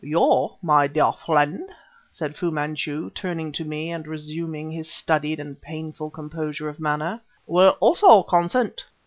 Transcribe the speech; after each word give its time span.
"You, 0.03 0.53
my 0.63 0.87
dear 0.87 1.11
friend," 1.11 1.69
said 2.09 2.35
Fu 2.35 2.49
Manchu, 2.49 3.11
turning 3.11 3.51
to 3.51 3.63
me 3.63 3.91
and 3.91 4.07
resuming 4.07 4.71
his 4.71 4.89
studied 4.91 5.39
and 5.39 5.61
painful 5.61 6.09
composure 6.09 6.67
of 6.67 6.79
manner, 6.79 7.21
"will 7.45 7.77
also 7.79 8.23
consent...." 8.23 8.83